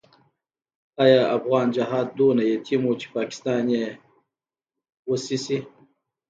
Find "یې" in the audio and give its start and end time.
3.75-3.85